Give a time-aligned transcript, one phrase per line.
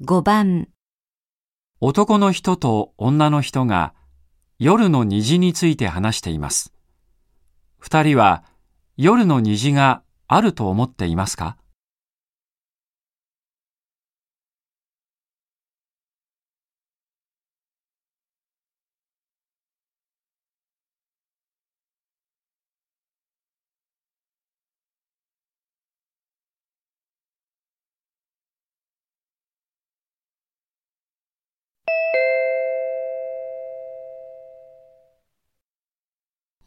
[0.00, 0.68] 5番、
[1.80, 3.94] 男の人と女の人が
[4.60, 6.72] 夜の虹について話しています。
[7.78, 8.44] 二人は
[8.96, 11.56] 夜の虹があると思っていますか？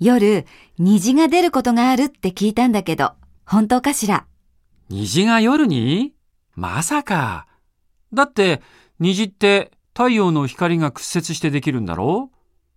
[0.04, 0.48] 夜、
[0.80, 3.12] 虹が出ることがあるって聞いたんだけど、
[3.46, 4.26] 本当かしら？
[4.90, 6.16] 虹が夜に？
[6.55, 7.46] まさか。
[8.12, 8.64] だって
[9.00, 12.32] 虹って太陽の光が屈折してできるんだろ？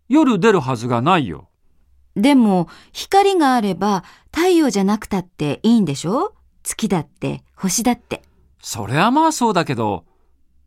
[0.07, 1.49] 夜出るはずがないよ。
[2.15, 6.35] でも、光があれば太陽じゃなくたっていいんでしょ？
[6.63, 8.21] 月だって、星だって。
[8.61, 10.05] そりゃまあそうだけど、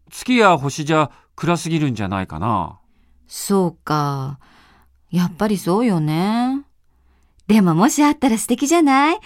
[0.09, 2.79] 月や星じゃ暗すぎるんじゃないかな。
[3.27, 4.39] そうか。
[5.09, 6.63] やっぱりそうよね。
[7.47, 9.19] でももしあったら素敵じゃない？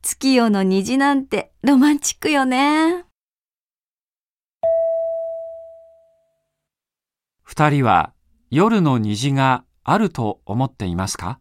[0.00, 3.04] 月夜の虹なんてロマンチックよね。
[7.42, 8.12] 二人は
[8.50, 11.40] 夜の虹があると思っていますか？